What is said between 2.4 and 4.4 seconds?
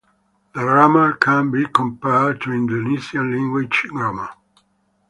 to Indonesian language grammar.